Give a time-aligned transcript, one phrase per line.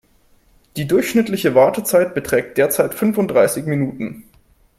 [0.77, 4.23] Die durchschnittliche Wartezeit beträgt derzeit fünfunddreißig Minuten.